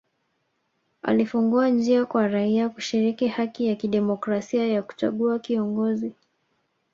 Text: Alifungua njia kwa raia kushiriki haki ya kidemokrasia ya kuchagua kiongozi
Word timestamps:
Alifungua 1.01 1.69
njia 1.69 2.05
kwa 2.05 2.27
raia 2.27 2.69
kushiriki 2.69 3.27
haki 3.27 3.67
ya 3.67 3.75
kidemokrasia 3.75 4.67
ya 4.67 4.83
kuchagua 4.83 5.39
kiongozi 5.39 6.13